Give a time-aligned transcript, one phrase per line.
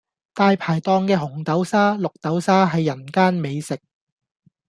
[0.33, 3.79] 大排檔嘅紅豆沙、綠豆沙係人間美食